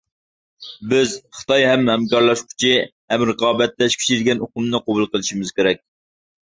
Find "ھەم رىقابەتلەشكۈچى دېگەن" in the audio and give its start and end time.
3.15-4.45